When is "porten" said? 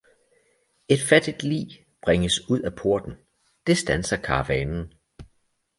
2.75-3.13